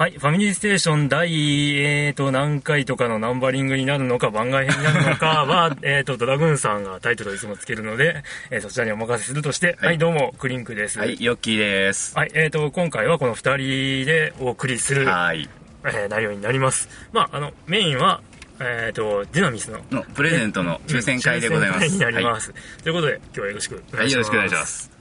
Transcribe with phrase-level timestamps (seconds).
[0.00, 10.98] はい、ファミリーステーション第、えーと、何回とかのナンバリングになるのか、番外編になるのかは、 えーと、ドラグーンさんがタイトルをいつもつけるので、えーそちらにお任せするとして、はい、どうも、クリンクです。
[10.98, 12.16] はい、ヨッキーです。
[12.16, 15.46] はい、えーと、今回はこの二人でお送りする、はい。
[15.84, 16.88] えー内容になります。
[17.12, 18.22] まあ、あの、メインは、
[18.58, 21.88] えーと、ディナミスの、の、プレゼントの抽選会でございます。
[21.88, 22.54] になります。
[22.82, 24.06] ということで、今日はよろしくおはい。
[24.06, 24.16] はい、願いします。
[24.16, 24.99] よろしくお願いします。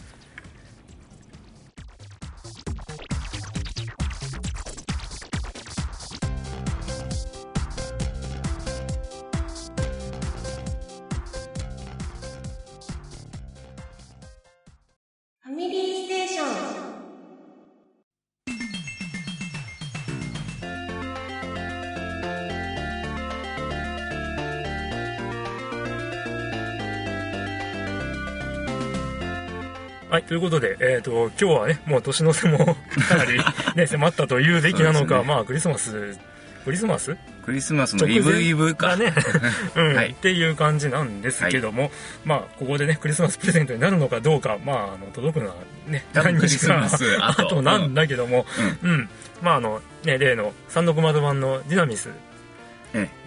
[30.10, 32.58] はい、ということで、えっ、と、今日はね、もう年の瀬も
[33.08, 33.40] かなり
[33.76, 35.24] ね、 迫ったというべきなのか、ね。
[35.24, 36.18] まあ、クリスマス、
[36.66, 37.16] クリスマス？
[37.46, 38.90] クリスマスのイブイブか。
[38.90, 39.14] だね、
[39.76, 40.10] うん、はい。
[40.10, 41.92] っていう感じなんですけども、
[42.26, 45.56] まあ、ここでね、クリスマスプレゼントになるのかどうか、まあ、あの、届くのは
[45.88, 47.44] ね、何日かクリスマス後。
[47.44, 48.48] 後なんだけども、
[48.82, 49.10] うん、
[49.44, 52.10] まあ、あの、ね、例の360版のディナミス、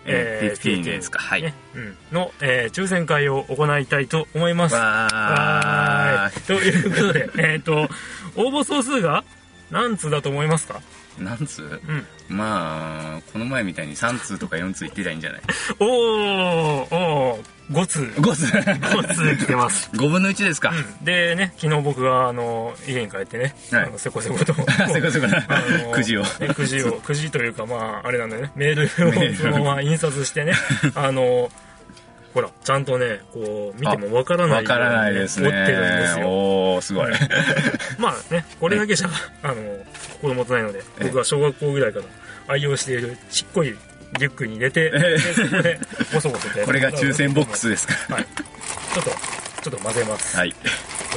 [0.07, 1.19] ええ、えー、15ですか。
[1.21, 1.43] はい。
[1.43, 4.75] ね、うん、の、えー抽選会を行いたいと思います。
[4.75, 6.43] わはーい。
[6.43, 7.89] ということで、えっ、と、
[8.37, 9.25] 応募総数が
[9.71, 10.81] 何通だと思いますか？
[11.19, 11.93] 何通う？
[11.93, 12.07] ん。
[12.37, 15.41] まあ、この前みたいに3通とか4通言ってりゃいいんじゃない？
[15.81, 18.01] おー、おー、5通。
[18.17, 19.91] ?5 通5通来てます。
[19.97, 20.71] 5分の1ですか？
[20.71, 24.55] うんでね、昨日僕が、あの、家に帰ってね、はいあのせこせこと、
[24.93, 25.27] せこせこ
[25.93, 30.55] くじをねくじを、くじというか、まあ、あれなんだよね、メールをそのまま印刷してね、
[30.95, 31.51] あの、
[32.35, 35.49] ほら、ちゃんとね、こう、見てもわからないわからないですね。
[35.49, 36.29] 折ってるんですよ。
[36.29, 37.13] おー、すごい。
[37.99, 39.11] まあね、これだけじゃ、
[39.43, 39.55] あの、
[40.21, 42.05] 心もとないので、僕が小学校ぐらいから
[42.49, 43.77] 愛用しているちっこい
[44.19, 45.79] リュックに入れて、でそこで、
[46.13, 46.61] ボソボソと。
[46.65, 48.15] これが抽選ボックスですか？
[48.15, 48.27] はい。
[48.95, 50.37] ちょっと、ちょっと混ぜます。
[50.37, 50.55] はい。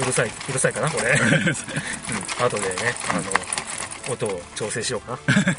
[0.01, 1.11] うるさい、うるさいかな、これ。
[1.11, 2.45] うん。
[2.45, 2.75] 後でね、
[3.09, 5.19] あの、音を調整しようかな。
[5.37, 5.43] うん。
[5.45, 5.49] そ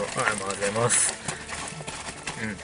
[0.00, 1.14] うはい、混ぜます。
[2.42, 2.56] うん。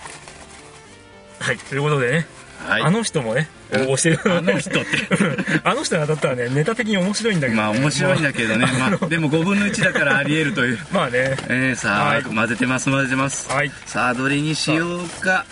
[1.40, 2.26] はい、ということでね、
[2.66, 2.82] はい。
[2.82, 4.88] あの人もね、応募してる あの人って。
[5.64, 7.62] あの人に当たったらね、ネタ的に面白いんだけど、ね。
[7.62, 8.66] まあ面白いんだけどね。
[8.66, 10.78] まあ、でも5分の1だからあり得るという。
[10.92, 13.50] まあね、えー、さあ、はい混ぜてます、混ぜてます。
[13.50, 15.46] はい、さあ、どれにしようか。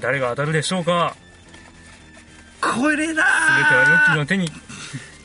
[0.00, 1.14] 誰が当たるでしょうか
[2.60, 4.50] これだ全てはヨッキーの手に、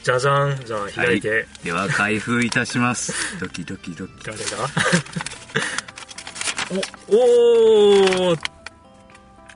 [0.04, 0.60] じゃじゃん。
[0.66, 3.14] じゃあ開いて、はい、では、開封いたします。
[3.40, 4.14] ドキドキドキ。
[4.26, 4.44] 誰だ？
[7.10, 7.16] お、
[8.32, 8.59] おー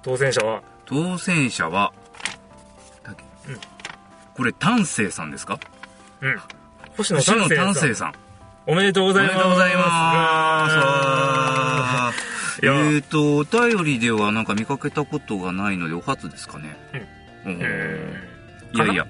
[0.03, 1.93] 当選者は、当選者は、
[3.47, 3.57] うん
[4.35, 5.59] これ、丹生さんですか？
[6.21, 6.39] うん。
[6.97, 8.13] 星野丹生さん。
[8.65, 9.37] おめでとうごおめざいます。
[9.37, 9.81] でとうございま
[12.13, 12.59] す。
[12.61, 16.77] えいやーと、お便りではなんか見かけたことがないので、お初ですかね。
[17.45, 17.53] うん。
[17.53, 17.59] うん
[18.75, 19.05] いやいや、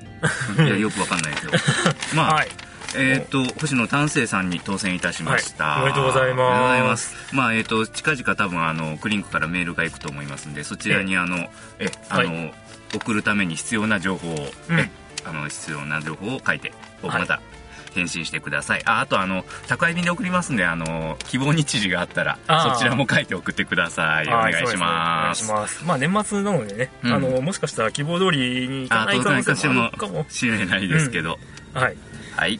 [0.57, 1.53] いや、よくわかんないけど。
[2.15, 2.49] まあ、はい。
[2.95, 5.65] えっ、と、星野丹生さんに当選いたしました。
[5.65, 11.49] はいおめでとうございますまあ、えっ、と、近々多分、あの、クリンクからメールが行くと思いますんで、そちらに、あの、
[11.79, 12.51] え、あの、は
[12.95, 14.91] 送るために必要な情報を、うんえ、
[15.25, 16.71] あの、必要な情報を書いて、
[17.01, 17.41] また、
[17.93, 18.81] 返信してください。
[18.85, 24.27] あ、あと、あの、宅配便で送りますんで、あの、希望日時があったら、そちらも書いて送ってください。
[24.27, 25.47] おは願いします。
[25.47, 25.85] ねお願いします。
[25.85, 30.25] まあ年末なのでね、うんあの、もしかしたら希望通りにいかあ、ない届かも。
[30.29, 31.39] しれないですけど。
[31.73, 31.97] はい。
[32.35, 32.59] はい。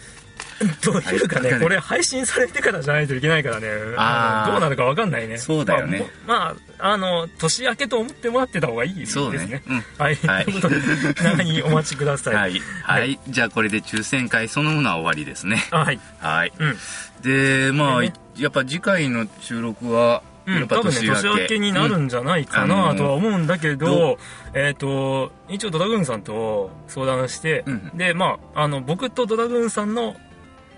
[0.82, 5.38] というかね、はいこれ配信されてからじゃないといけないからね、どうなるかわかんないね。
[5.38, 6.38] そうだよねまあ。
[6.38, 9.24] まあ、あの、年明けと思ってもらってた方がいいですね。
[9.24, 9.62] そうね。
[9.68, 9.84] うん。
[9.98, 10.16] はい。
[10.16, 10.80] はい ということで、
[11.24, 12.36] 長にお待ちください。
[12.36, 12.62] はい。
[12.84, 13.20] はい。
[13.28, 15.66] じゃあこれで抽選会そのものは終わりですね。
[15.72, 16.00] あはい。
[16.20, 16.54] はい。
[16.58, 16.78] うん。
[17.22, 18.12] で、まあ、や
[18.50, 21.60] っぱ次回の収録は、うん、多分ね、年明け。
[21.60, 24.18] になるんじゃないかうんなとは思うんだけどど、
[24.54, 30.16] えっ、と、一応ドラグーンさんと相談して、うんで、まあ、あの、僕とドラグーンさんの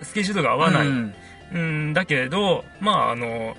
[0.01, 1.13] スケジュールが合わない、うん。
[1.53, 3.55] うん、だけど、まあ、あの、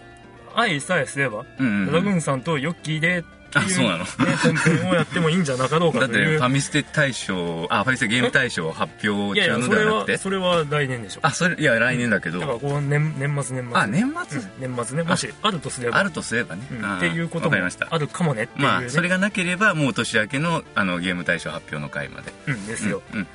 [0.54, 3.24] 愛さえすれば、うんドラグーンさんとヨッキーで
[3.60, 4.06] っていう、あそうなのね、
[4.36, 6.38] 本編をやってもいいんじゃなかろうかだって、という。
[6.38, 10.16] ファミステ大賞、あ、ファミステゲーム大賞発表中のではなくて。
[10.16, 11.20] それは来年でしょ。
[11.22, 12.40] あ、それ、いや、来年だけど。
[12.40, 13.80] だから、こう、年、年末年末。
[13.80, 15.02] あ、年末、うん年末ね。
[15.02, 15.98] もし、あるとすれば。
[15.98, 16.62] あるとすればね。
[16.96, 17.88] っていうこともわかりました。
[17.90, 18.68] あるかもねっていう、ね。
[18.68, 22.32] まあ、それがなければ、もう年明けの、あの、ゲーム大賞発表の回まで。
[22.46, 23.02] うんですよ。
[23.12, 23.20] うん。
[23.20, 23.26] うん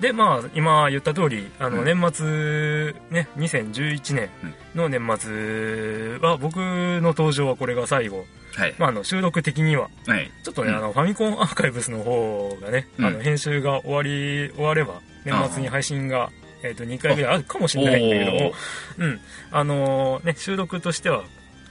[0.00, 4.28] で、まあ、今言った通り、あの、うん年末、ね、2011年
[4.74, 8.26] の年末は、僕の登場はこれが最後。
[8.54, 8.74] はい。
[8.78, 10.30] まあ、あの、収録的には、はい。
[10.42, 16.30] ちょっとね、うんあの、ファミコンアーカイブスの方がね、うんあの、編集が終わり、終われば、年末に配信が
[16.62, 18.52] えっ、と、2回ぐらいあるかもしれないんだけども、
[18.98, 19.20] うん。
[19.50, 21.24] あのーね、収録としては、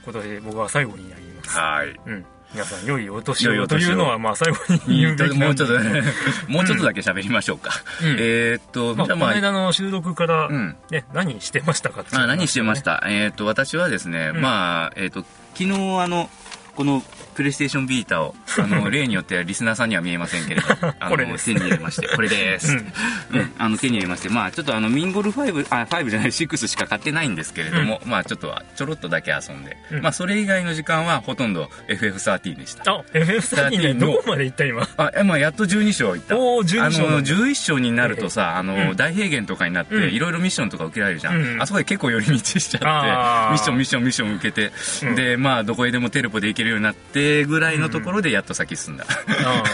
[0.04, 1.58] 今年僕は最後になります。
[1.58, 2.24] はいうん。
[2.52, 6.02] 皆さん、良いお年をというのは、まあ、最後に言うべきもうちょっとね、
[6.48, 7.70] もうちょっとだけ喋りましょうか。
[8.02, 10.76] うんえーっと、まあ、この間の収録から、うん。
[10.90, 15.24] ね、何してましたかあ何してました、えーっと、私はですね、うんまあ、えーっと、
[15.54, 16.28] 昨日あの、
[16.74, 17.02] この
[17.34, 20.66] プレイステーションビータを、あの、 例によってはリスナーさんには見えませんけれど、
[21.00, 22.72] あの手に入れまして、これです。
[22.72, 30.02] うん、あの、手に入れまして、まあ、ちょっとあの、ミンゴル5、あ、5じゃない、6しか買ってないんですけれども、まあ、ちょっとは、ちょろっとだけ遊んで、うん。
[30.02, 32.90] まあ、それ以外の時間はほとんど FF13 でした。
[32.90, 34.88] あ、FF13 ね、どこまで行った今？
[34.96, 36.36] あ、えまあ、やっと12章行った。
[36.36, 37.30] おー12章あの、なんだ。
[37.30, 38.96] 11章になるとさ、あの、うん。
[38.96, 40.10] 大平原とかになって、うん。
[40.10, 41.36] いろいろミッションとか受けられるじゃん。
[41.36, 41.62] うん。
[41.62, 44.72] あそこで結構寄り道しちゃって、ミッション、ミッション、ミッション受けて、
[45.06, 45.14] うん。
[45.14, 49.04] で、まあ、どこへでもテレポで行けるようになって、ぐらいのところでやっと先進んだ。
[49.44, 49.64] あ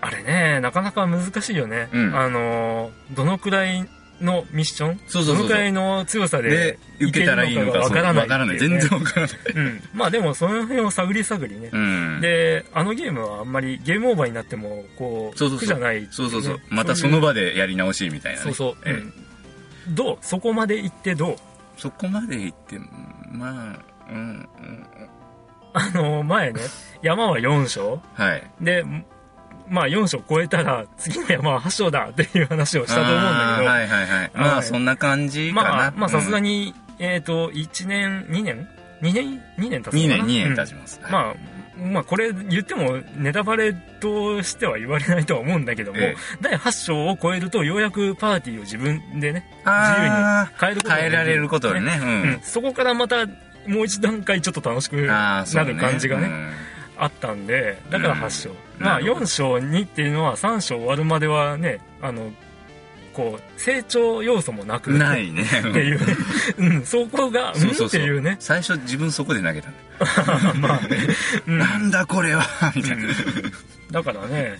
[0.00, 1.88] あれね、なかなか難しいよね。
[1.92, 3.88] うんあのー、どのくらい
[4.20, 5.00] のミッション？
[5.06, 8.58] そうそうそのくらいの強さでで、受けたらいいのか、わからないわからない。
[8.58, 9.36] 全然わからない。
[9.54, 9.82] うん。
[9.94, 11.70] まあでも、その辺を探り探りね。
[11.72, 12.20] うん。
[12.20, 16.62] で、あのゲームはあんまりゲームオーバーになっても、こう、そうそうそう苦じゃない、そうそうそうね。
[16.70, 18.44] またその場でやり直しみたいなね。
[18.44, 18.76] そうそう。
[18.88, 19.12] ええうん
[19.86, 20.18] どう？
[20.22, 21.36] そこまで行ってどう？
[21.76, 22.78] そこまで行って、
[23.32, 24.48] まあ、うん、うん、
[25.74, 26.60] あの、前ね、
[27.02, 28.42] 山は4章はい。
[28.60, 28.84] で、
[29.68, 34.30] まあ4章超えたら次の山は8章だっていう話をしたと思うんだけど、はいはいはい。
[34.34, 35.70] まあ、はいそんな感じかな。
[35.70, 36.66] まあ、まあさすがに。
[36.66, 38.68] に、えっ、と、1年、2年
[39.02, 40.24] ?2 年 ?2 年経つの2かな？
[40.24, 41.00] 年、2年経うんちます。
[41.10, 41.34] まあ、
[41.76, 51.98] まあこれ言ってもネタバレとしては言われないとは思うんだけども、ええ第8章を超えるとようやくパーティーを自分でね、自由にあ変えることが変えられることでね。
[52.00, 52.40] ううんん。
[52.42, 53.26] そこからまた
[53.66, 56.52] もう一段階ちょっと楽しくなる感じがね、うん
[56.96, 58.50] あったんで、だから8章。
[58.50, 62.32] うんまあなるほど4章2っていうのは3章終わるまではね、あの、
[63.14, 64.92] こう、成長要素もなく。
[64.92, 65.42] ないね。
[65.42, 66.16] っていうね。
[66.58, 68.36] うん、そこが、うんっていうね。
[68.40, 70.98] 最初自分そこで投げたの まあね。
[71.46, 72.44] うんなんだこれは
[72.74, 73.08] みたいな。
[73.90, 74.58] だからね、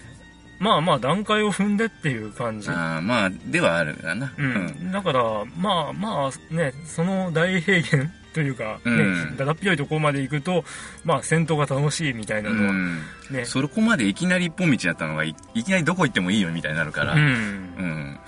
[0.61, 2.69] まあまあ段階を踏んでっていう感じ。
[2.71, 4.33] あーまあ、ではあるかな。
[4.37, 4.93] うん。
[4.93, 5.23] だから、
[5.59, 10.65] まあまあね、その大平原というか、ね、うんだだっ広いところまで行くと、
[11.05, 13.01] まあ戦闘が楽しいみたいなうのはん。
[13.31, 13.45] ね。
[13.45, 17.15] そこまでいきなり一本道だったのがい、いきなりどこ行ってもいいよみたいになるから。
[17.15, 17.17] う。
[17.17, 18.21] うんん。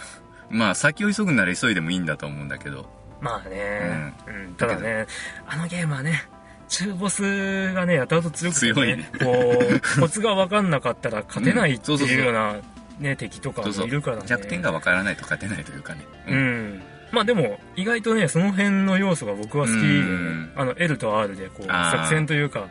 [0.49, 2.89] まあ、先を急ぐなら急いでもいいんだと思うんだけど。
[3.21, 4.55] まあね、うん。
[4.55, 5.07] ただね、
[5.47, 6.29] あのゲームはね、
[6.69, 12.57] 中ボスがね、やたらと強くて、ね、強いねこう、 コツが分かんなかったら勝てないっていうような、
[12.99, 14.23] ね、敵とかもいるからね。
[14.27, 16.05] 弱点がわからないと勝てないというかね。
[16.29, 16.83] うん。
[17.13, 20.53] まあでも、意外とね、その辺の要素が僕は好きで、ねうん。
[20.57, 22.69] あの、L と R でこう、作戦というか、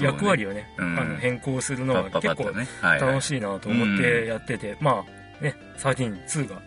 [0.00, 0.98] 役割をね、うん。
[0.98, 2.50] あの変更するのパは結構。
[2.82, 5.04] 楽しいなと思ってやってて、ま
[5.40, 6.60] あ、ね、132が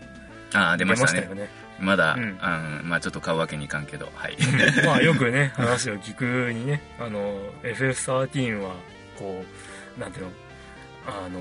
[0.53, 1.49] ああ、出出ましたよね。
[1.79, 2.37] まだ、うん。
[2.41, 4.37] あのまあちょっと買うわけにいかんけど、はい。
[4.85, 8.75] まあよくね、話を聞くにね、あの、FF13 は、
[9.17, 9.43] こ
[9.97, 10.31] う、なんていうの、
[11.07, 11.39] あの、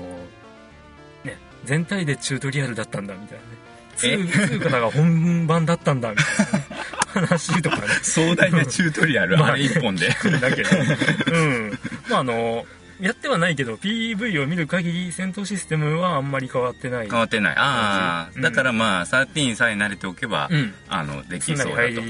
[1.23, 3.70] ね、全体でチュートリアルだったんだみたいなね。
[4.07, 6.65] 2, 2からが本番だったんだみたいなね、
[7.13, 7.81] 話とかね。
[8.03, 10.09] 壮大なチュートリアル、まああれ一本で。
[10.39, 10.69] だけど、
[11.31, 11.79] うん。
[12.09, 12.65] まああの、
[12.99, 17.09] やってはないけど、PV を見る限り戦闘システムはあんまり変わってない。
[17.09, 17.55] 変わってない。
[17.57, 20.73] ああ、うんだからまあ、13さえ慣れておけば、うん。
[20.87, 21.95] あの、できそうだと。
[21.95, 22.09] そうん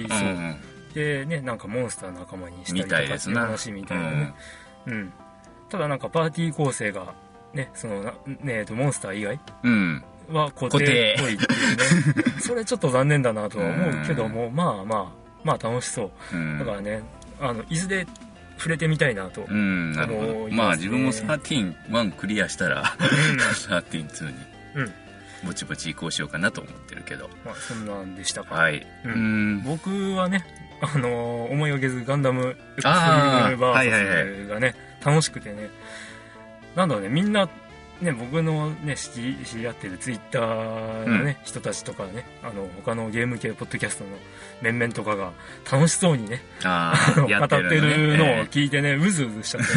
[0.49, 0.57] ん
[0.93, 3.41] でね、なんかモンスター仲間にしたりみとかっていな。
[3.41, 4.33] 話みたいなね。
[4.87, 5.13] うん。
[5.69, 7.13] ただなんかパーティー構成が、
[7.53, 10.03] ね、そのな、ねえっと、モンスター以外うん。
[10.31, 10.37] うん。
[10.37, 12.23] は固定っぽいっていうね。
[12.41, 16.35] それちょっと残念だなとは思うけども、まあまあ、まあ楽しそう。
[16.35, 17.01] うんだからね、
[17.39, 18.05] あの、いずれ
[18.57, 19.45] 触れてみたいなと。
[19.47, 19.53] う。
[19.53, 20.47] ん、なるほ思ど。
[20.49, 24.33] ねまあ自分も13、1クリアしたら、13、2に、
[24.75, 24.93] うん。
[25.43, 27.29] ぼちぼち移行しようかなと思ってるけど。
[27.43, 28.55] まあそんなんでしたか。
[28.55, 28.85] はい。
[29.05, 29.63] ううんん。
[29.63, 30.45] 僕はね、
[30.81, 35.69] あのー思いがけずガンダム X あーはいはいがね、楽しくてね、
[36.75, 37.49] なんだろうね、みんな、
[38.01, 44.09] ね、僕のね、知り知り合ってるツイッターのね、人たちとかね、あの、他のゲーム系ポッドキャストの
[44.61, 45.31] 面々とかが
[45.71, 49.67] 楽しそうにね、あ語ってるのをえ聞いてね、うずうずしちゃって、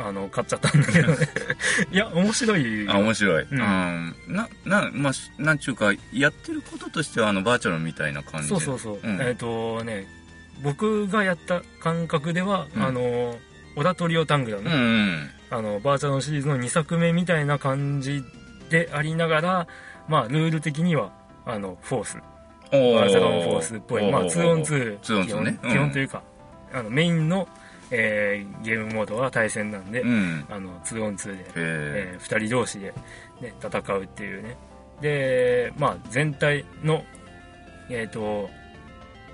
[0.00, 1.28] うん、あの、買っちゃったんだけどね。
[1.92, 3.42] いや、面白いあ、面白い。
[3.42, 4.14] ううんん。
[4.26, 8.54] な、な、まあ、なんちゅうか、やってることとしては、あの、バーチャルみたいな感じで。
[8.56, 9.08] そうそうそう。
[9.08, 10.06] うんえっ、とね、
[10.62, 13.38] 僕がやった感覚では、うんあの、
[13.76, 15.30] オダトリオタングだうんうね、ん。
[15.52, 18.24] あの、バーチャルのシリーズの2作目みたいな感じ
[18.70, 19.66] でありながら、
[20.08, 21.12] まあ、ルール的には、
[21.44, 22.18] あの、フォース。
[22.72, 24.10] おバーチャルのフォースっぽい。
[24.10, 25.00] まあ、2on2。
[25.00, 26.22] 2on2 基本ねうん基本というか、
[26.72, 27.46] あの、メインの、
[27.90, 30.46] えーゲームモードは対戦なんで、うん。
[30.48, 32.94] あの、2on2 で、へえー二人同士で、
[33.42, 34.56] ね、戦うっていうね。
[35.02, 37.04] で、まあ、全体の、
[37.90, 38.48] えっ、と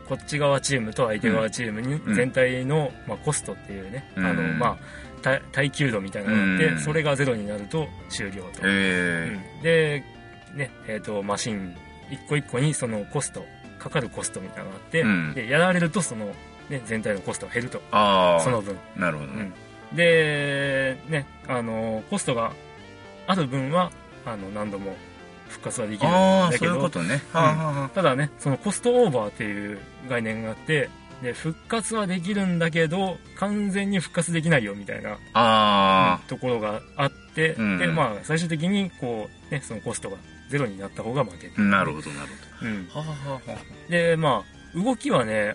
[0.08, 4.78] こっち側チームと相手側チームにうん全体の、まあ、コストっていうね、あのうんまあ
[5.18, 6.80] 耐耐久度みたいなのがあって、うん。
[6.80, 9.62] それがゼロになると終了と、えうん。
[9.62, 10.04] で、
[10.54, 11.76] ねえー、とマシン
[12.10, 13.44] 一個一個にそのコスト
[13.78, 15.34] かかるコストみたいなのがあって、うん。
[15.34, 16.26] でやられるとその、
[16.68, 17.80] ね、全体のコストが減ると。
[17.90, 19.52] その分、なるほどね。
[19.90, 22.52] うん、でねあのコストが
[23.26, 23.90] ある分は
[24.25, 24.96] あの何度も
[25.48, 27.02] 復活はできるんだけど。
[27.02, 27.88] ね、はあはあはあ。
[27.90, 30.90] ただねそのコストオーバーっていう概念があって
[31.22, 37.78] で復活はできるんだけど完全に復活できないよみたいなあところがあって、うん。
[37.78, 40.16] でまあ最終的にこうねそのコストが
[40.50, 41.50] ゼロになった方が負け。
[41.56, 42.28] あなるほどなる
[42.62, 43.90] うん、ほどはあはあはあ。
[43.90, 45.54] でまあ動きはね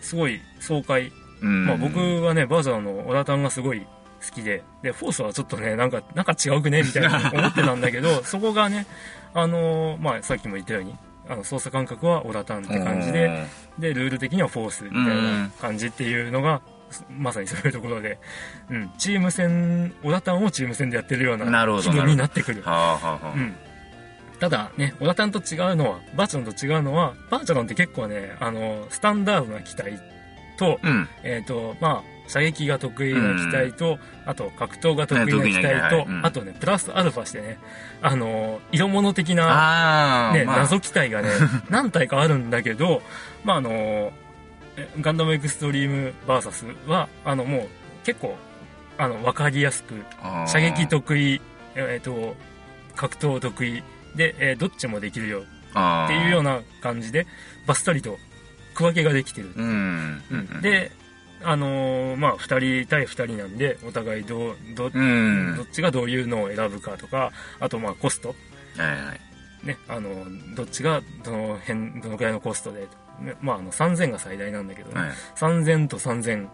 [0.00, 1.66] すごい爽快、うん。
[1.66, 3.86] まあ、僕はねバージャーのオラタンがすごい好
[4.34, 4.62] きで。
[4.82, 8.86] でフォースはちょっとねなんかなんか違うくねみたいな思ってたんだけど そこがね
[9.34, 10.94] あのーまあさっきも言ったように
[11.28, 13.46] あの操作感覚はオラタンって感じで
[13.78, 16.62] でルール的にはフォースみたいな感じっていうのが、
[17.10, 18.18] まさにそういうところで、
[18.70, 21.44] うん、チーム戦オラタンをチーム戦でやってるような
[21.82, 22.62] 気分になってくる。
[22.62, 23.32] はあはあはあ。
[23.34, 23.54] うん、
[24.38, 29.98] ただねオラタンと違うのはバーチャロンと違うのはバーチャロンって結構ねあのスタンダードな機体
[30.58, 31.08] と,、うん。
[31.22, 37.58] えーとまあ、射撃が得意な機体と、あと格闘が得意な機体体と、あとねプラスアルファしてね
[38.02, 41.28] あの色物的なね、謎機体がね
[41.70, 43.02] 何体かあるんだけど、
[43.44, 44.12] まああの
[44.76, 47.68] えガンダムエクストリーム VS はあのもう
[48.04, 48.36] 結構
[48.98, 49.94] あの分かりやすく
[50.46, 51.40] 射撃得意、
[51.74, 52.36] えー、と
[52.94, 53.82] 格闘得意
[54.14, 55.42] で、えーどっちもできるよ
[56.04, 57.26] っていうような感じで
[57.66, 58.18] バッサリと
[58.74, 60.22] 区分けができてる、うん。
[60.30, 60.60] うん。
[60.62, 60.92] で
[61.42, 65.54] あのーまあ2人対2人なんでお互いどうど,、うん。
[65.56, 68.34] どっちがどういうのを選ぶかとかあとまあコスト。
[68.76, 69.66] はいはい。
[69.66, 70.10] ね、あの
[70.54, 72.82] どっちがどの辺どのくらいのコストで、
[73.20, 75.00] ねまあ、あの3000が最大なんだけど、ね。
[75.00, 75.10] はい。
[75.36, 76.48] 3000と3000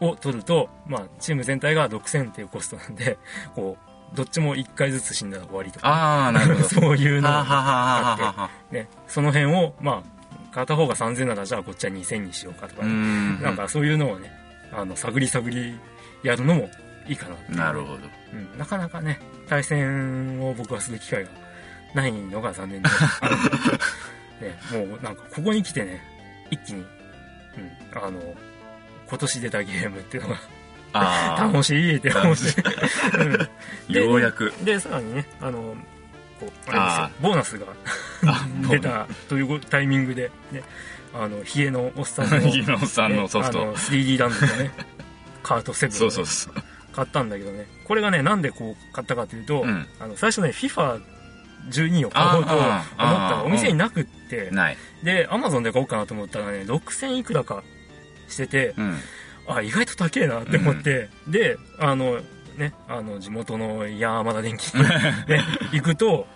[0.00, 3.18] を取ると、まあ、チーム全体が6000っていうコストなんで
[3.54, 3.76] こ
[4.12, 5.88] うどっちも1回ずつ死んだら終わりとか。
[5.88, 6.68] ああなるほど。
[6.80, 8.50] そういうのがあはあはあは。
[8.70, 10.19] ね、その辺を、まあ、
[10.52, 13.42] 片方が3000ならじゃあこっちは2000にしようかとかうね、ん。
[13.42, 14.32] なんかそういうのをね
[14.72, 15.78] あの探り探り
[16.22, 16.70] やるのも
[17.08, 17.56] いいかな。
[17.66, 17.98] なるほど。
[18.32, 21.30] うん、なかなかね対戦を僕はする機会が
[21.94, 22.88] ないのが残念で
[24.40, 26.02] ね、もうなんかここに来てね
[26.50, 28.34] 一気に、うん、あの
[29.06, 30.36] 今年出たゲームっていうのが
[30.92, 32.42] ああ楽しいって思って、
[33.18, 33.92] うん。
[33.92, 34.52] でようやく。
[34.62, 35.76] でさらにねあの
[36.40, 37.66] こうあれですよあボーナスが
[38.26, 40.62] あ 出たというタイミングで、ね、
[41.14, 43.58] あの冷えのおっさんの 日野さんのソフト。
[43.58, 44.70] ねあの 3D ランドとね
[45.42, 46.54] カート7そうそうそう。
[46.92, 47.66] 買ったんだけどね。
[47.84, 49.86] これがねなんでこう買ったかというと、うん。
[50.00, 54.48] あの最初ね FIFA12 を買おうと思ったらお店になくって。
[54.50, 54.76] ない。
[55.02, 57.62] で Amazon で買おうかなと思ったらね6000いくらか
[58.28, 58.98] しててうん。
[59.48, 62.20] あ意外と高えなって思って、であの
[62.60, 64.82] ねあの地元の山田電機に、
[65.26, 66.26] ね、行くと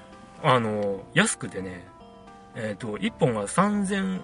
[0.42, 1.86] あの安くてね
[2.56, 4.20] えっ、と1本が3600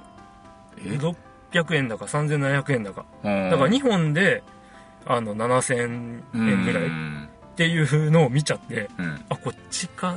[1.76, 3.04] 円だか3700円だか。
[3.22, 4.42] だから2本で
[5.04, 6.88] あの7000円ぐらいっ
[7.56, 9.24] ていうのを見ちゃってうん。
[9.28, 10.16] あこっちか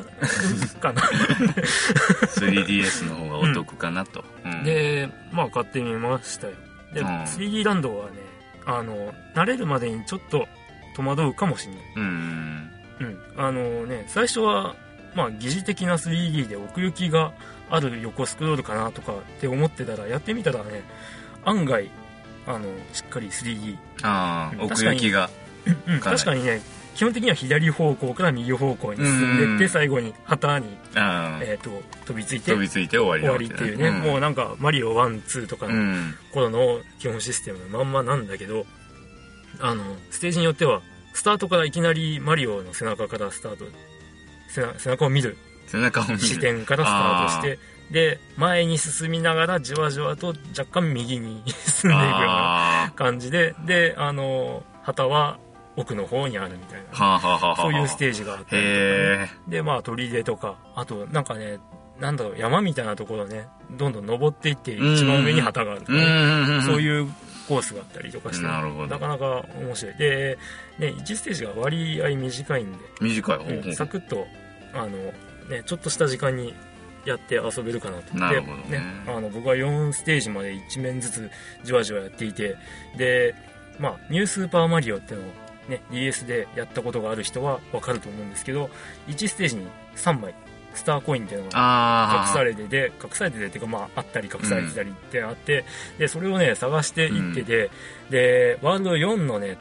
[0.79, 1.01] かな。
[2.37, 4.23] 3DS の方がお得かなと。
[4.45, 4.63] うん。
[4.63, 6.53] でまあ買ってみましたよ。
[6.93, 7.07] で、うん。
[7.23, 8.17] 3D ランドはね
[8.65, 10.47] あの慣れるまでにちょっと
[10.95, 11.83] 戸惑うかもしれない。
[11.95, 12.71] うん。
[12.99, 13.19] うん。
[13.37, 14.75] あのね最初は
[15.15, 17.33] まあ疑似的な 3D で奥行きが
[17.69, 20.83] ある横スクロールかなとかって思ってたらやってみたらね
[21.45, 21.89] 案外
[22.45, 25.29] あのしっかり 3D、ああうん奥行きが。
[25.87, 26.61] うん、確かにね
[26.93, 29.57] 基本的には左方向から右方向に進んでっうん。
[29.57, 31.71] て最後に旗に、えー、と
[32.05, 36.13] 飛びついて飛びついて終わり終わりっていうね、もううなんかマリオ12とかのん。
[36.33, 38.65] 頃の基本システムのまんまなんだけど
[39.59, 40.81] あのステージによっては
[41.13, 43.65] スタートからいきなりマリオの背中からスタート
[44.77, 45.37] 背中を見る。
[45.67, 46.19] 背中を見る。
[46.19, 47.59] 視点からスタートして
[47.91, 51.53] で前に進みながらじわじわと若干右に進んでいくよ
[51.89, 55.37] うなあ感じでであの旗は
[55.75, 56.85] 奥の方にあるみたいな。
[56.93, 57.61] あはあはあはあはあ。
[57.63, 58.73] そういうステージがあったりとか
[59.27, 59.31] ね。
[59.47, 61.57] でまあ砦とかあとなんかね
[61.99, 66.61] なんだろう山みたいなところねどんどん登っていって一番上に旗があるとかうねん。
[66.63, 67.07] そういう
[67.47, 68.87] コースがあったりとかしてなるほど。
[68.87, 69.95] なかなか面白い。
[69.95, 70.37] で、
[70.79, 74.25] ね、1ステージが割合短いんで、短いほうんサクッと
[74.73, 74.89] あの、
[75.49, 76.53] ね、ちょっとした時間に
[77.05, 78.17] やって遊べるかなと。
[78.17, 78.81] なるほどね。
[79.07, 81.29] あの僕は4ステージまで1面ずつ
[81.63, 82.55] じわじわやっていて
[82.97, 83.35] で、
[83.79, 85.31] まあ、ニュースーパーマリオっていうのを、
[85.69, 88.69] ね、DS でやったことがある人は分かると思うんですけど
[89.07, 90.33] 1ステージに3枚
[90.75, 92.25] スターコインっていうのが。
[92.27, 95.65] 隠されてて隠されててっていうかまああったり隠されてたりってあって、
[95.97, 97.69] でそれをね探していってて、
[98.09, 99.57] でワールド4のね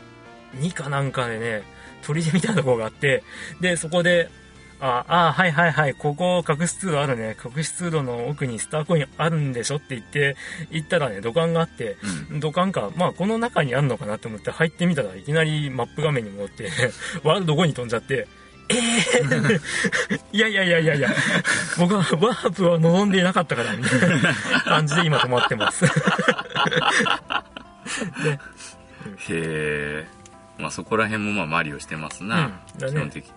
[0.57, 1.63] 2かなんかでね
[2.03, 3.23] 砦みたいなところがあって
[3.61, 4.29] でそこで
[4.81, 10.37] ああはいはいはいここ隠し通路あるね隠し通路の奥にスターコインあるんでしょって言って
[10.71, 11.97] 行ったらね土管があって
[12.33, 12.41] うん。
[12.41, 16.69] 土管かまあこの中にあるのかなと思って入ってみたらいきなりマップ画面に戻って
[17.23, 18.27] ワールド5に飛んじゃって
[18.69, 19.61] えー、
[20.33, 21.11] いやいやいやいやいや。
[21.79, 25.85] 僕はワープは望んでいなかったからみたいな感じで今止まってます。
[25.87, 25.91] へ
[29.29, 30.07] え。
[30.59, 32.47] まあそこら辺もまあマリオしてますな。
[32.47, 32.79] うん。
[32.79, 32.93] だね。
[32.93, 33.33] 基本的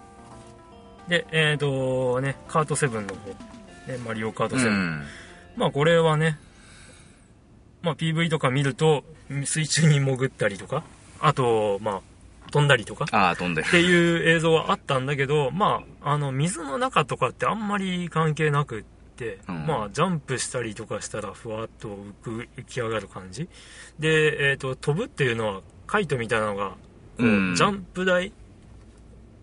[1.08, 3.30] でえっ、とねカート7の方、
[3.92, 5.04] ね、マリオカート7、うん。
[5.56, 6.38] まあこれはね、
[7.82, 10.84] まあ PV とか見ると、水中に潜ったりとか、
[11.20, 12.02] あと、まあ、
[12.52, 13.62] 飛んだりとか、ああ、飛んで。
[13.62, 18.84] っていう映像はあったんだけど、まあ、あの、水の中とかってあんまり関係なくっ
[19.16, 19.66] て、うん。
[19.66, 23.50] まあ、ジャンプしたりとかしたらふわっと浮く浮き上がる感じ。
[24.00, 26.76] で、えっ、と、飛ぶっていうのは、カイトみたいなのが、こ
[27.20, 27.56] う、うん。
[27.56, 28.32] ジャンプ台、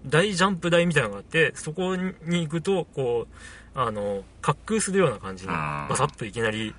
[0.06, 6.74] 大ジャンプ台みたいなのがあって、そこに行くと、こう、あの、滑空するような感じに、バサッといきなり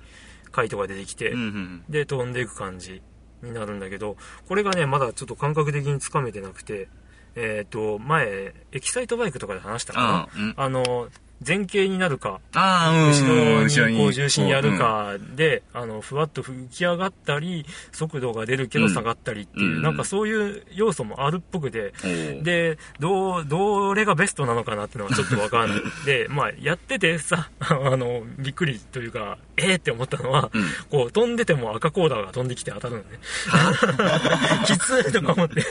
[0.52, 1.84] カイトが出てきて、うんうん。
[1.88, 3.02] で、飛んでいく感じ
[3.44, 4.16] になるんだけど、
[4.48, 6.88] これがね、まだちょっと感覚的につかめてなくて、
[7.36, 10.42] えっ、と、前、エキサイトバイクとかで話したかな？
[10.42, 10.54] うん。
[10.56, 11.08] あの、
[11.46, 13.64] 前傾になるか、ああ、うん。
[13.64, 22.38] 後ろにこう重心やるかで、あの、ふわっと浮き上がったり、速度が出るけど下がったりっていう、うんなんかそういう要素もあるっぽくて、うん。
[22.38, 25.80] おうで、どう、どれがベストなのかなっていうのはちょっとわかんない。
[26.06, 30.64] で、まあ、やっててさ、 あの、びっくりというか、えーって思ったのは、うん。
[30.90, 33.04] こう、飛んでても赤コーダーが飛んできて当たるのね。
[34.66, 35.64] きついとか思って。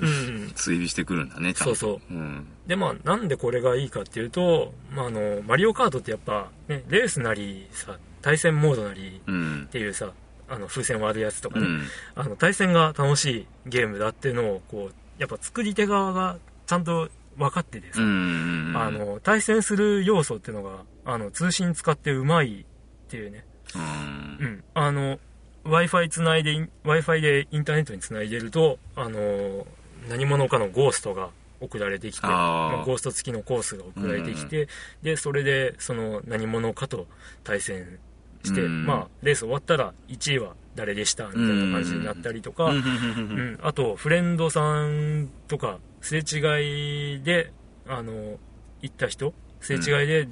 [0.00, 0.52] うん。
[0.54, 1.54] 追尾してくるんだね。
[1.54, 2.46] そうそううん。
[2.68, 9.68] で、まあ、なんでこれがいいかっていうと、まあ、あの、マリオカートってやっぱ、ね、レースなりさ、対戦モードなりうんっ。
[9.68, 10.12] ていうさ、
[10.50, 11.82] あの、風船割るやつとかね、うん。
[12.14, 18.74] あの、対戦が楽しいゲームだっていうのを、こう、やっぱ作り手側がちゃんと分かっててさ、うん。
[18.76, 22.64] あ、の、対戦する要素っていうのが、あの、通信使ってうまいっ
[23.08, 23.46] ていうね。
[23.74, 24.48] うんう。
[24.50, 24.64] ん。
[24.74, 25.18] あの、
[25.64, 26.52] Wi-Fi つないで、
[26.84, 29.66] Wi-Fi でインターネットにつないでると、あの、
[30.10, 34.68] 何者かのゴーストが送られてきて、まあゴースト付きのコースが送られてきて、
[35.02, 37.06] で、それで、その何者かと
[37.44, 37.98] 対戦
[38.44, 38.86] して、うん。
[38.86, 42.76] まあ、レース終わったら1位は誰でしたみたいな感じになったりとか、うん。
[42.76, 47.52] うん、あとフレンドさんとかすれ違いで
[47.86, 48.38] あの
[48.82, 50.28] 行った人すれ違いで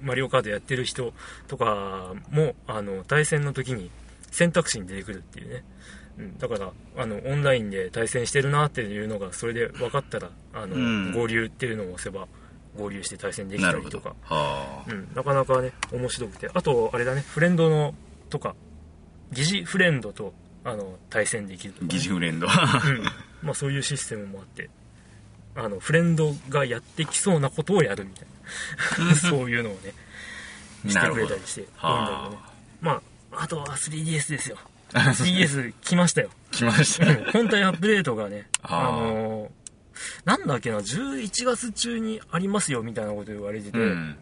[0.00, 1.12] マリオカートやってる人
[1.48, 3.90] とかもあの対戦の時に
[4.30, 5.62] 選択肢に出てくるっていうね、うん、
[6.38, 11.12] だからあのオンラインで対戦してるなっていうのがそれで分かったらあの、うん。
[11.12, 12.26] 合流っていうのを押せば
[12.76, 14.14] 合流して対戦できたりとか。
[14.22, 16.50] はうん、なかなかね面白くて。
[16.52, 17.94] あとあれだねフレンドの
[18.28, 18.54] とか
[19.32, 20.32] 疑似フレンドと
[20.64, 21.92] あの対戦できるとかあ。
[21.92, 22.46] ね、疑似フレンド。
[22.46, 22.52] うん。
[23.42, 24.70] まあ、そういうシステムもあって。
[25.56, 28.26] あのフレンドがやってきそうなことをやるみたい
[29.06, 29.14] な。
[29.16, 29.92] そういうのをね
[30.86, 32.36] してくれたりして多いんだけどね。
[32.36, 33.02] はま
[33.32, 34.56] ああとは 3DS ですよ
[34.92, 36.54] 3DS 来ましたよあ。
[36.54, 37.26] 来ましたね。
[37.32, 39.60] 本体アップデートがねあのー
[40.24, 44.16] なんだっけな11月中にありますよみたいなこと言われてて、うん。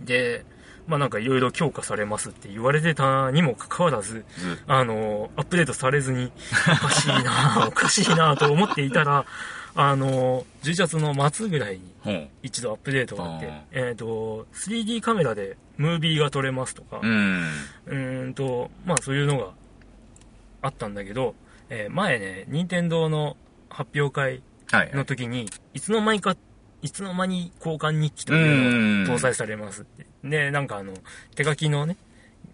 [0.00, 0.44] で
[0.86, 6.32] まあなんかいろいろ強化されますって言われてたにもかかわらずずあの、アップデートされずに、
[6.72, 9.24] おかしいな おかしいなと思っていたら、
[9.74, 12.28] あの、11月の末ぐらいに。
[12.42, 17.06] 一度アップデートがあってあ、えっ、と、3D カメラでムービーが撮れますとか、う。
[17.06, 19.50] うんーんと、まあそういうのが
[20.62, 21.34] あったんだけど、
[21.68, 23.36] えー前ね、任天堂の
[23.68, 24.90] 発表会はい。
[24.94, 26.34] の時に、いつの間にか、
[26.80, 29.16] いつの間に交換日記とういうのをん。
[29.16, 30.06] 搭載されますって。
[30.24, 30.94] で、なんかあの、
[31.34, 31.96] 手書きのね、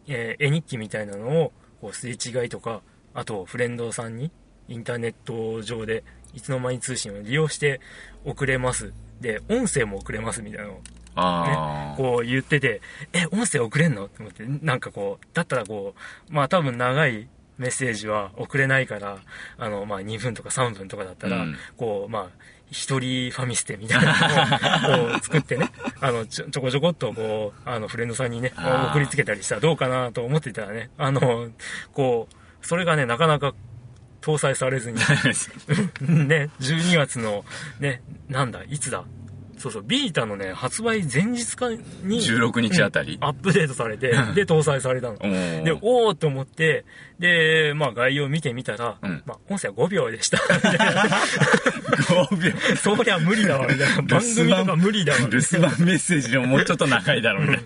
[0.09, 2.83] えー絵日記みたいなのを、こう、すれ違いとか、
[3.15, 4.33] あと、フレンドさんに、
[4.69, 6.03] インターネット上で、
[6.35, 7.81] いつの間に通信を利用して
[8.25, 8.93] 送れます。
[9.21, 10.83] で、音声も送れますみたいなのを
[11.15, 11.97] ああ。
[11.97, 12.81] こう言ってて、
[13.13, 14.07] え、音声送れんの？
[14.07, 15.95] って思って、なんかこう、だったらこ
[16.29, 19.19] う、まあ多分長いメッセージは送れないから、
[19.59, 21.57] あの、まあ2分とか3分とかだったら、うん。
[21.77, 22.29] こう、まあ、
[22.71, 31.49] 一人ファミステみたいなのを こう作ってね、あの、ちょ、ちょこちょこっとこう、あの、フレンドさんにね、送りつけたりしたらどうかなと思ってたらね、あの、
[31.93, 33.55] こう、それがね、なかなか
[34.21, 34.99] 搭載されずに、
[36.01, 37.45] ね、12月の、
[37.81, 39.05] ね、なんだ、いつだ
[39.59, 41.79] そうそう、ビータのね、発売前日かに、
[42.21, 45.19] 16日あたりうんアップデートされて、で、搭載されたの。
[45.19, 46.85] で、おーと思って、
[47.19, 50.39] で、まあ概要見てみたら、うんまあ音声は5秒でした。
[50.55, 51.05] みたいな
[51.99, 52.53] 5秒。
[52.77, 54.03] そりゃ無理だわ、みたいな。
[54.03, 55.19] 番組とか無理だわ。
[55.29, 57.61] 留守番メッセージでももうちょっと長いだろうね。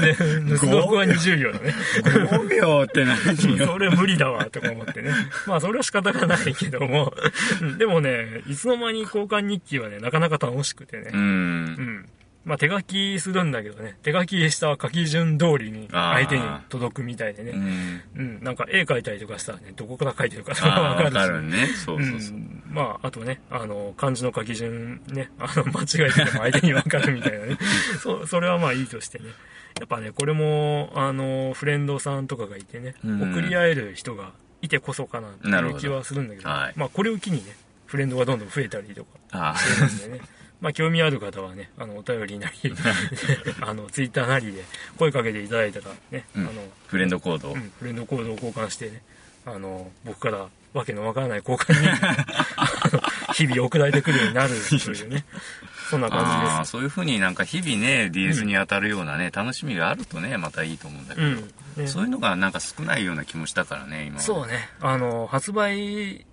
[0.00, 0.14] で、
[0.58, 1.74] 盗録は20秒だね。
[2.02, 3.66] 5秒って何よ。
[3.72, 5.10] それ無理だわ、とか思ってね。
[5.46, 7.12] まあ、それは仕方がないけども、
[7.60, 11.10] うんでもね、いつの間に交換日記はね、なかなか楽しくてね。
[11.12, 11.16] う。
[11.32, 12.08] うんん。
[12.44, 17.52] まあ、手書きするんだけどね、手書きした書き順通りに相手に届くみたいでね。
[17.52, 18.02] うん。
[18.16, 21.14] うん、なんか絵描いたりとかしたらね、どこから描いてるかとかわわかるし。
[21.14, 21.66] かるね。
[21.68, 22.36] そうそうそう。
[22.36, 27.58] ん、まあ、あとね、あの、漢字の書き順ね、 あの、間違えてても相手にわかるみたいなね。
[28.02, 29.26] そう、それはまあいいとしてね。
[29.78, 40.24] やっぱね、これも、あの、フレンドさんとかがいてね、うん送り合える人がいてこそかなっていう気はするんだけど、はいまあ、これを機にね、フレンドがどんどん増えたりとかあしてるんでね。
[40.62, 42.72] まあ、興味ある方はね、あの、お便りなり、
[43.60, 44.64] あの、ツイッターなりで
[44.96, 46.42] 声かけていただいたらね、うん。
[46.44, 46.52] あの、
[46.86, 47.54] フレンドコードを。
[47.54, 49.02] うん、フレンドコードを交換してね、
[49.44, 51.88] あの、僕からわけのわからない交換に、
[53.34, 55.24] 日々送られてくるようになるというね、
[55.90, 56.60] そんなあ感じです。
[56.60, 61.52] あそういうふうになんか日々ねディーズに当たるようなね、楽しみがあるとねまたいいと思うんだけど、うん。
[61.76, 61.86] ね。
[61.88, 66.24] そういうのがなんか少ないような気もしたからね今はそうね、あの、発売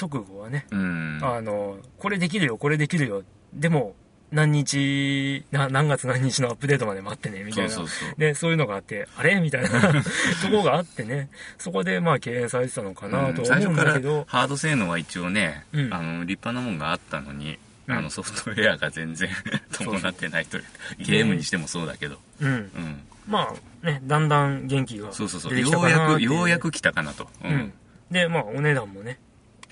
[0.00, 1.20] 直後はね、うん。
[1.22, 3.22] あの、これできるよ、これできるよ、
[3.56, 3.94] でも、
[4.32, 7.70] 何日、な何月何日のアップデートまで待ってね、みたいな。
[7.70, 8.18] そうそうそう。
[8.18, 9.40] で、そういうのがあって、あれ？
[9.40, 9.68] みたいな。
[10.42, 15.94] ところがあってね、そこでまあ敬遠されてたのかなと思うんだけど、ハード性能は一応ね、うん。
[15.94, 17.96] あの立派なもんがあったのに、うん。
[17.96, 19.30] あのソフトウェアが全然
[19.72, 20.64] 伴ってないという
[20.98, 22.50] ゲームにしてもそうだけど、うん。
[22.50, 25.28] うん、まあね、だんだん元気がそう。
[25.28, 27.72] そうそう出てきようやくようやく来たかなと、ううんん。
[28.10, 29.20] で、まあお値段もね、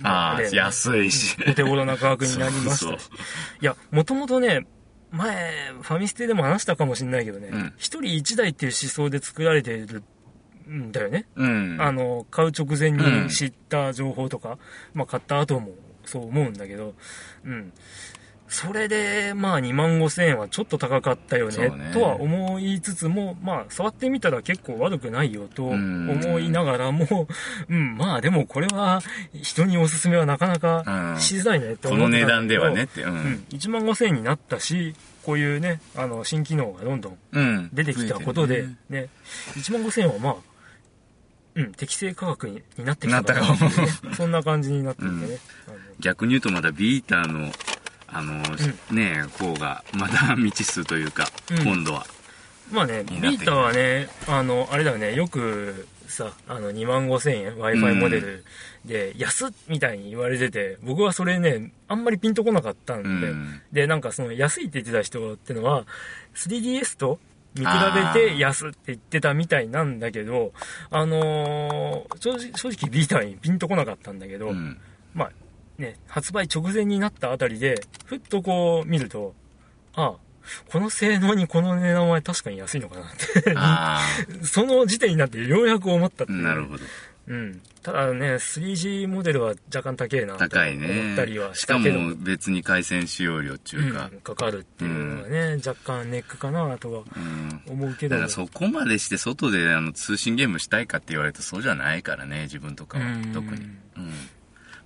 [0.03, 0.51] ああね。
[0.53, 1.37] 安いし。
[1.49, 2.77] お手頃な価格になりました。
[2.77, 2.79] し。
[2.79, 3.17] そうそう。
[3.61, 4.67] いや、もともとね、
[5.11, 10.03] 前、ファミステでも話したかもしれないけどねうん、一、人一台っていう思想で作られてる
[10.69, 11.27] んだよね。
[11.37, 11.77] うん。
[11.81, 14.59] あの、買う直前に知った情報とか、
[14.93, 15.71] まあ買った後も
[16.05, 16.95] そう思うんだけど、
[17.45, 17.73] うん。
[18.49, 21.91] それで、まあ2万5千円はちょっと高かったよねね。
[21.93, 26.11] とは思いつつも、まあ触ってみたら結構悪くないよとうん。
[26.11, 27.27] 思いながらも、
[27.69, 29.03] うん、まあでもこれは
[29.33, 33.15] 人におすすめはなかなかしづらいねってこ思ってたの値段ではねってううん。
[33.15, 37.71] ん、1万5千円になったし、こういうね、あの、新機能がどんどんうん。
[37.73, 39.09] 出てきたことで、増ねえてる
[39.63, 40.35] 1万5000円はまあ、
[41.57, 43.71] うん、適正価格にになってきたかなね
[44.17, 45.39] そんな感じになっていてね。
[45.69, 47.51] あの逆に言うとまだビーターの
[48.15, 48.43] あの、
[48.93, 51.65] ね方がまだ未知数というか、うん。
[51.65, 52.07] 今度は。
[52.71, 58.45] まあね、ビータはね、あの、あれだよね、よくさ、あの、2万5000円、Wi-Fi モデル
[58.85, 63.61] で、安っみたいに言われてて、僕はそれね、あんまりピンとこなかったんで、うん。
[63.73, 65.85] で、なんかその安いって言ってた人ってのは、
[66.35, 67.19] 3DS と
[67.55, 67.73] 見比
[68.15, 70.53] べて安って言ってたみたいなんだけど、
[70.91, 74.79] あのー正直、正直ビーターにピンとこなかったんだけど、うん。
[75.15, 75.31] まあ
[75.79, 79.35] ね、発売直前になったあたりで、ふっとこう見ると、
[79.95, 80.15] ああ、
[80.71, 84.01] この性能にこの値段は確かに安いのかなって、あ
[84.43, 86.39] その時点になってようやく思ったっていう。
[86.41, 86.85] あなるほど。
[87.27, 87.61] うん。
[87.83, 91.99] ただね、3G モデルは若干高えなと高い思ったりはねしたかしけど。
[91.99, 94.11] も別に回線使用料っていうか。
[94.13, 97.63] うん、かかるっていうのがね、若干ネックかなとはうん。
[97.67, 98.17] 思うけど。
[98.17, 103.07] だからそこまでして外であの通信ゲームしたいかって言われるとそうじゃないからね自分とかは。
[103.07, 103.33] うん。
[103.33, 103.63] 特に。
[103.97, 104.13] うん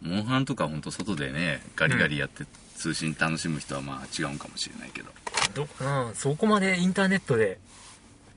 [0.01, 2.45] モンハンとか本当外でねガリガリやって
[2.77, 5.11] 通信楽しむ人はまあ違うんかもしれないけど。
[5.55, 6.11] どうかな？
[6.15, 7.59] そこまでインターネットで、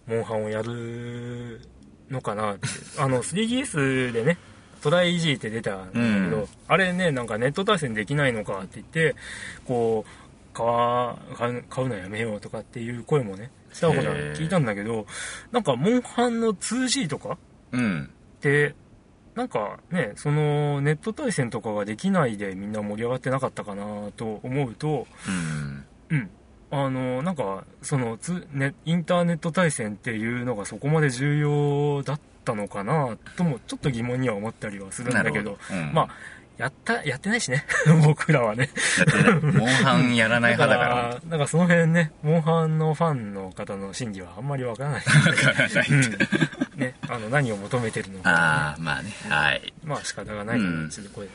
[0.08, 1.62] モンハンをやる
[2.10, 2.56] のかな？
[2.56, 2.68] って。
[2.98, 4.38] あの、3DS でね、
[4.82, 6.48] トライイージーって出たんだけど、うん。
[6.68, 8.62] あれね、なんかネット対戦できないのか？
[8.62, 9.16] って言って、
[9.66, 10.66] こう、買
[11.52, 15.06] う買うのやめようとかっていう声もね、したことは聞いたんだけど、
[15.52, 17.38] なんか、モンハンの 2G とか
[17.72, 18.10] うん。
[18.38, 18.74] って、
[19.36, 25.08] なんかね、そのネット対戦とかができないでみんな盛り上がってなかったかなと思うと、
[26.10, 26.18] うん。
[26.18, 26.30] うん。
[26.72, 35.94] あの、なんか、そのつ、ね、インターネット対戦っていうのがそこまで重要だったのかなとも、ちょっと疑問には思ったりはするんだけど、うん。
[35.94, 36.10] まあ、
[36.62, 37.66] やった、やってないしね、
[38.06, 38.70] 僕らはね。
[39.00, 41.18] だってねモンハンやらない派だから。
[41.28, 45.04] なんかその辺ね、モンハンのファンの方の心理はあんまりわからない。
[45.04, 45.88] わからない。
[45.90, 46.80] うん。
[46.80, 49.12] ね、あの、何を求めてるのか、ああまあね。
[49.28, 49.74] はい。
[49.84, 51.28] まあ仕方がないかな、ちょっとこれ。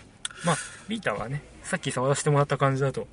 [0.45, 3.09] まあ、ビータはね、さっき触らせてもらった感じだと、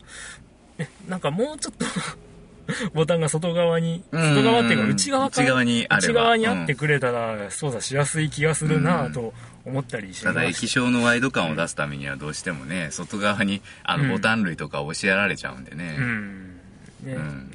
[0.78, 1.86] ね、なんかもうちょっと
[2.94, 4.36] ボタンが外側に、うん。
[4.36, 6.14] 外側っていうか内側から内側にあれば。
[6.14, 9.34] 内側にあってくれたら、操作しやすい気がするなと
[9.66, 10.34] 思ったりした。
[10.34, 14.08] ただ液晶のワイド感を出すためにはどうしてもね外側にあうん。
[14.08, 16.60] のボタン類とか押しやられちゃうんでね、うん。
[17.04, 17.52] ね、うん。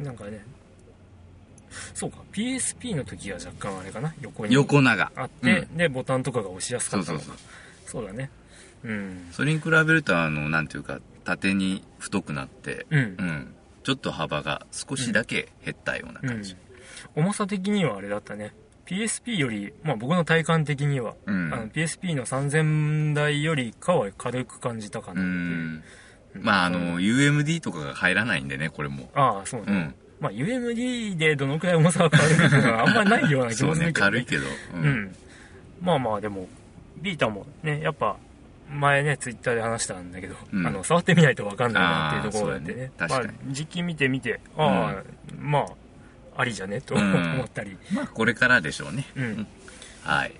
[0.00, 0.44] ななんかね。
[1.94, 2.18] そうか。
[2.32, 4.14] PSP の時は若干あれかな。
[4.20, 4.54] 横に。
[4.54, 5.12] 横長。
[5.14, 5.76] あって、うん。
[5.76, 7.18] でボタンとかが押しやすかったの。
[7.18, 7.36] かそう
[7.86, 8.06] そう。
[8.06, 8.30] だね。
[8.84, 9.28] うん。
[9.32, 13.00] それに比べるとあのなんていうか縦に太くなってうん。
[13.00, 13.54] うん。
[13.82, 16.56] ちょっと幅が少しだけ減ったような感じ。
[17.14, 18.52] 重さ的にはあれだったね
[18.86, 21.52] PSP より、まあ、僕の体感的には、うん。
[21.52, 25.82] あの PSP の3000台よりかは軽く感じたかうなっていう、ん。
[26.34, 29.10] まああの UMD とかが入らないんでねこれも。
[29.14, 29.94] ああそうね、うん。
[30.20, 34.42] まあ UMD でどのくらい重さが変わるのはあんまりないような気そうねもするけど、軽いけど。
[34.44, 35.16] ううん、
[35.80, 36.48] まあまあでも
[37.00, 38.16] ビータもねやっぱ
[38.72, 40.66] 前ねツイッターで話したんだけど、うん。
[40.66, 42.82] あの触ってみないと分かんないなっていうところがあってね。
[42.82, 42.92] ね。
[42.98, 45.02] 確かまあ、実機見てみてああ、
[45.38, 45.66] まあ
[46.40, 46.80] ありじゃね？
[46.80, 47.14] とうん。
[47.34, 49.06] 思ったり、まあこれからでしょうね。
[49.16, 49.46] うん。
[50.02, 50.32] はい。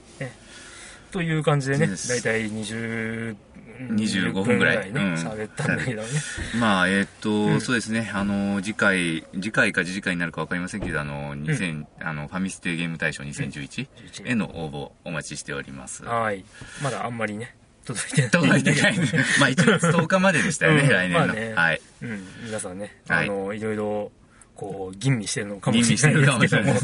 [1.11, 3.37] という感じでね大体20
[3.81, 4.93] 25分ぐらい。
[4.93, 5.15] ねうん。
[5.15, 6.09] 喋、ったんだけどね。
[6.61, 7.61] まあえーっと、うん。
[7.61, 8.11] そうですね。
[8.13, 16.05] あの次回次回か次次回になるか分かりませんけどあの2000、あのファミステゲーム大賞2011 11への応募お待ちしております。
[16.05, 16.45] はい。
[16.83, 18.31] まだあんまりね届いてない。
[18.31, 18.99] 届いてない
[19.41, 20.89] まあ1月10日まででしたよね、うん。
[20.91, 21.81] 来年の、はい。
[22.03, 23.27] うん、皆さんね、はい。
[23.27, 24.13] あの、いろいろ、
[24.61, 26.75] こう、吟味してるのかもしれないですけども。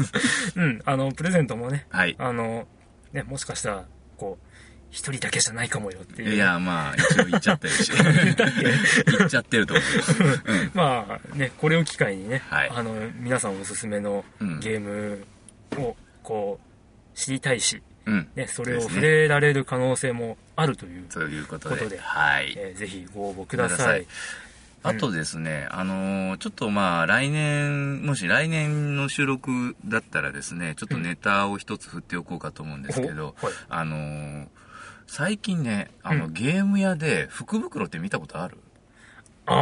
[0.55, 2.15] うん、あの、プレゼントもね、はい。
[2.17, 2.67] あの、
[3.13, 3.85] ね、もしかしたら、
[4.17, 4.47] こう、
[4.89, 6.33] 一人だけじゃないかもよっていう。
[6.33, 7.91] いやまあ一応言っちゃってるし。
[9.19, 10.71] 言っちゃってると思う、うん。
[10.73, 12.71] まあね、これを機会にね、はい。
[12.73, 14.59] あの、皆さんおすすめのうん。
[14.59, 15.23] ゲーム
[15.77, 18.27] を、こう、知りたいし、うん。
[18.35, 21.99] ね、それを触れられる可能性もあるという、ということで
[22.55, 24.07] えーぜひご応募ください。
[24.83, 33.55] あとですね、あのーちょっとまあ来年、もし来年の収録だったらですね、ちょっとネタを一つ振っておこうかと思うんですけど、おはい。
[33.69, 34.47] あのー
[35.09, 36.33] 最近ね、あの、うん。
[36.33, 38.57] ゲーム屋で福袋って見たことある？
[39.45, 39.55] あー、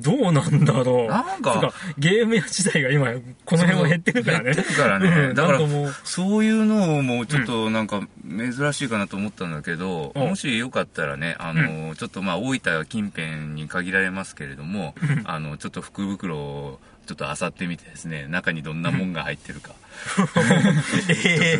[0.00, 1.08] どうなんだろう。
[1.08, 3.12] なんかゲーム屋自体が今、
[3.44, 4.44] この辺は減ってるからね。
[4.52, 5.08] 減ってるからね。
[5.08, 5.60] うんだから
[6.04, 19.74] そういうのもちょっとなんか珍しいかなと思ったんだけど、うんもしよかったらね、あの、ちょっとまあ大分近辺に限られますけれども、あの、ちょっと福袋をちょっと漁ってみてですね、中にどんなもんが入ってるか、
[20.16, 20.32] ちょっと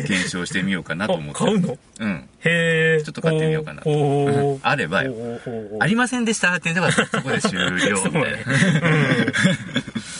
[0.07, 1.43] 検証してみようかなと思って。
[1.43, 1.77] あ買うの？
[1.99, 2.29] うん。
[2.39, 3.03] へー。
[3.03, 5.13] ちょっと買ってみようかなほうほうあればよ。
[5.79, 7.97] ありませんでしたって言えばそこで終了みたいな。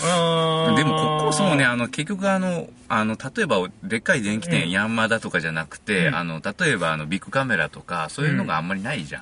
[0.75, 9.21] でもここそうね、あの、結局あの、あの、例えば、でっかい電気店、うんヤンマダとかじゃなくて、うんあの、例えばあの、ビッグカメラとか、そういうのがあんまりないじゃん。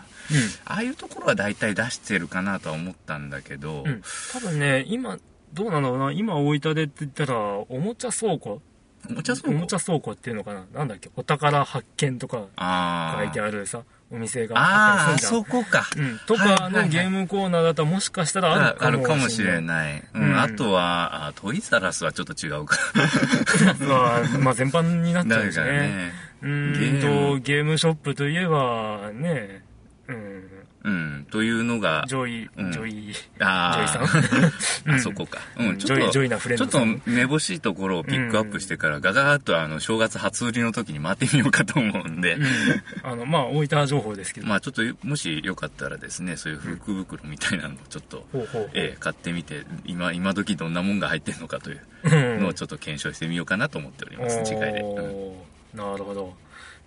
[0.65, 3.91] ああいうところは大体出してるかなとは思ったんだけど、うん。
[3.91, 4.01] うん。
[4.31, 5.17] 多分ね、今、
[5.53, 6.11] どうなんだろうな。
[6.11, 8.61] 今大分でって言ったら、おもちゃ倉庫？
[9.09, 10.65] おもちゃそうおもちゃ倉庫っていうのかな？
[10.73, 11.09] なんだっけ？
[11.15, 13.45] お宝発見とかあ書いてあ。
[13.45, 13.81] あるさ、
[14.11, 15.87] お店があああ、ったりするそこか。
[15.95, 16.09] じゃん。
[16.09, 16.19] うん。
[16.27, 19.99] とはいはいはいかのゲームコーナーだったらもしかしたらあああるるかもしれない。
[19.99, 20.39] ううんん。
[20.41, 22.77] あとは、あトイザラスはちょっと違うか。
[23.87, 25.63] まあ、まあ全般になっちゃうしね。
[25.63, 26.11] ね。
[26.41, 29.63] うーんゲーと、ゲームショップといえば、ね、
[30.07, 30.49] うん、
[30.83, 31.27] うん。
[31.29, 32.71] というのが、ジョイ、うん。
[32.71, 34.91] ジョイ、あジョイさん。
[34.93, 35.39] あ、あそこか。
[35.57, 42.45] うん、ちょっと、ジョイジョイなフレンちょっとめぼしいところをピックアップしてから、ガガーッとあの、正月初売りの時に回ってみようかと思うんで、うん、
[43.03, 44.47] あの、まあ、大分情報ですけど。
[44.47, 48.61] まあちょっと、もしよかったらですね、そういう福袋みたいなのをちょっと、ほうほう。
[48.63, 52.39] ほうええ買ってみて、今、今時どんなもんが入ってるのかといううん。
[52.41, 54.81] のをちょっと検証してみようかなと思っております、次回で。
[55.73, 56.35] なるほど。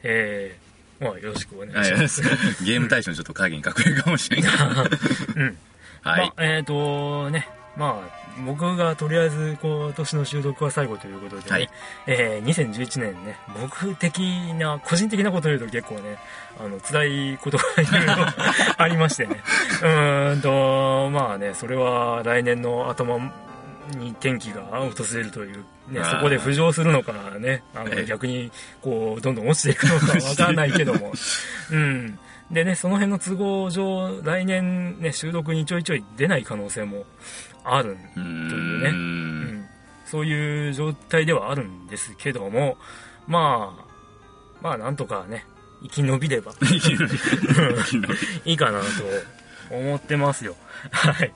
[0.03, 0.72] ええ
[1.03, 2.23] まあ、よろしくお願はいいします。
[2.65, 4.53] ゲーム対象にちょっと影に隠れるかもしれない。
[5.37, 5.59] うん。
[6.03, 6.27] はい。
[6.27, 11.71] まあ、えっ、とね、まあ、僕がとりあえず今年の収録は最後ということでね、はい
[12.07, 14.21] えー2011年ね、僕的
[14.59, 16.19] な、個人的なことを言うと結構ね、
[16.59, 18.27] あの、辛いことがいろいろ
[18.77, 19.41] ありましてね。
[19.83, 23.19] うーんと、まあね、それは来年の頭
[23.89, 28.05] に転機が訪れるという、ね、そこで浮上するのかね、あのええ。
[28.07, 31.13] 逆にこう、どんどん落ちていくのかわからないけども、
[31.71, 32.19] うん。
[32.51, 37.07] でね、その辺の都合上、来年ね、収録にちょいちょい出ない可能性も
[37.65, 38.91] ある、というね。
[38.91, 38.95] ん。
[38.95, 39.67] うん、
[40.05, 42.77] そういう状態ではあるんですけども、
[43.27, 43.85] まあ、
[44.61, 45.45] まあなんとかね、
[45.83, 46.53] 生き延びれば。
[48.45, 48.87] いいかなと
[49.77, 50.57] 思ってますよ。
[50.91, 51.33] はい。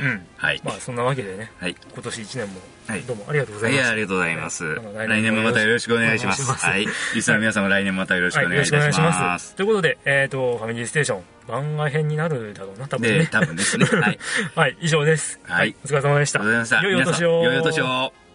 [0.00, 0.26] うん。
[0.36, 0.60] はい。
[0.64, 1.76] まあそんなわけでね、はい。
[1.94, 3.92] 今年1年もはいどうもありがとうございいや、ます。
[3.92, 4.74] ありがとうございます。
[4.74, 6.44] 来年もまたよろしくお願いします。
[6.44, 6.86] はい。
[7.14, 9.20] リスナーの皆さんも来年もまたよろしくおはい、よろしくお願いし願いします。
[9.20, 9.54] ます。
[9.56, 13.28] ということで、えっ、と、ファミリーステーション、番外編になるだろうな、多分で、ね。
[13.30, 13.86] 多分ですね。
[13.86, 14.18] はい。
[14.54, 15.40] はい、以上です。
[15.44, 16.40] はいお疲れ様でした。
[16.40, 16.82] ありがとうございました。
[16.82, 17.44] 良いお年を。
[17.44, 18.25] 良いお年を。